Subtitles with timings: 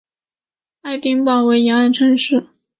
[0.81, 2.47] 爱丁堡为沿岸城市。